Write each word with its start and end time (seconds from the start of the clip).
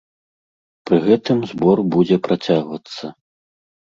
Пры 0.89 0.97
гэтым 1.07 1.37
збор 1.51 1.77
будзе 1.95 2.17
працягвацца. 2.27 3.13